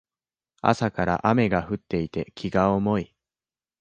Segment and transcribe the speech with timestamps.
[0.61, 3.15] 朝から雨が降っていて気が重い